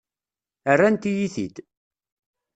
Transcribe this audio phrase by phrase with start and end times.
[0.77, 1.55] Rrant-iyi-t-id.